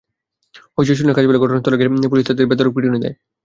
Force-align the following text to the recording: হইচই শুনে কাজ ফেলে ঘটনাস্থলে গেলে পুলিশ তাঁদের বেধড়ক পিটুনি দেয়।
হইচই 0.75 0.97
শুনে 0.99 1.15
কাজ 1.15 1.23
ফেলে 1.27 1.41
ঘটনাস্থলে 1.43 1.77
গেলে 1.79 2.09
পুলিশ 2.11 2.25
তাঁদের 2.27 2.49
বেধড়ক 2.49 2.71
পিটুনি 2.75 2.99
দেয়। 3.03 3.15